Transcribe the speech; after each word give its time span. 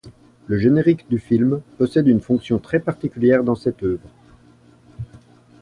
Le 0.47 0.57
générique 0.57 1.07
du 1.11 1.19
film 1.19 1.61
possède 1.77 2.07
une 2.07 2.21
fonction 2.21 2.57
très 2.57 2.79
particulière 2.79 3.43
dans 3.43 3.53
cette 3.53 3.83
œuvre. 3.83 4.09